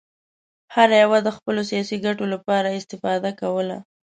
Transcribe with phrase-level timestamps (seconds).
[0.75, 3.77] هر یوه د خپلو سیاسي ګټو لپاره استفاده کوله.